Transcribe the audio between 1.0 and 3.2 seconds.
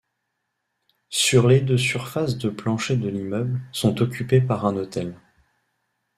Sur les de surface de plancher de